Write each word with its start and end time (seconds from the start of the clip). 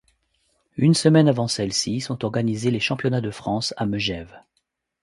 Une 0.77 0.95
semaine 0.95 1.27
avant 1.27 1.47
celle-ci, 1.47 2.01
sont 2.01 2.25
organisés 2.25 2.71
les 2.71 2.79
championnats 2.79 3.21
de 3.21 3.29
France 3.29 3.75
à 3.77 3.85
Megève. 3.85 4.35